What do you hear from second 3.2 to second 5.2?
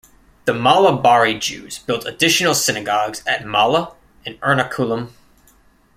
at Mala and Ernakulam.